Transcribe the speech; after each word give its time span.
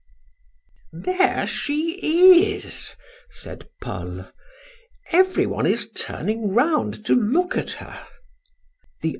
"There 0.93 1.45
she 1.45 1.99
is," 2.53 2.93
said 3.29 3.69
Paul. 3.83 4.29
"Every 5.11 5.45
one 5.45 5.67
is 5.67 5.91
turning 5.91 6.55
round 6.55 7.05
to 7.05 7.13
look 7.13 7.55
at 7.55 7.73
her." 7.73 8.07